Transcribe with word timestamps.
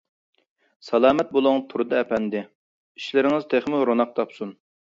سالامەت 0.87 1.29
بولۇڭ 1.35 1.61
تۇردى 1.73 1.99
ئەپەندى، 1.99 2.43
ئىشلىرىڭىز 2.47 3.49
تېخىمۇ 3.55 3.87
روناق 3.93 4.19
تاپسۇن! 4.21 4.61